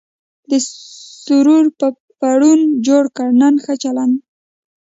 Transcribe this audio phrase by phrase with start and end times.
[0.49, 0.57] دا
[1.23, 1.89] سرور مې
[2.19, 4.17] پرون جوړ کړ، نن ښه چلېده.